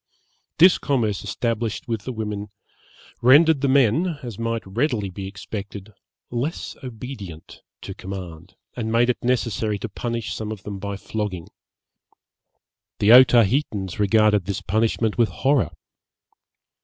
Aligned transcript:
This 0.57 0.79
commerce 0.79 1.23
established 1.23 1.87
with 1.87 2.05
the 2.05 2.11
women 2.11 2.49
rendered 3.21 3.61
the 3.61 3.67
men, 3.67 4.17
as 4.23 4.39
might 4.39 4.65
readily 4.65 5.11
be 5.11 5.27
expected, 5.27 5.93
less 6.31 6.75
obedient 6.83 7.61
to 7.81 7.93
command, 7.93 8.55
and 8.75 8.91
made 8.91 9.11
it 9.11 9.23
necessary 9.23 9.77
to 9.77 9.87
punish 9.89 10.33
some 10.33 10.51
of 10.51 10.63
them 10.63 10.79
by 10.79 10.97
flogging. 10.97 11.49
The 12.97 13.11
Otaheitans 13.11 13.99
regarded 13.99 14.45
this 14.45 14.63
punishment 14.63 15.19
with 15.19 15.29
horror. 15.29 15.69